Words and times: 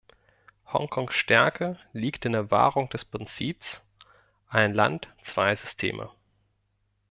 Hongkongs 0.73 1.13
Stärke 1.15 1.77
liegt 1.93 2.25
in 2.25 2.31
der 2.31 2.49
Wahrung 2.49 2.89
des 2.89 3.05
Prinzips 3.05 3.83
"Ein 4.49 4.73
Land 4.73 5.07
zwei 5.21 5.55
Systeme". 5.55 6.09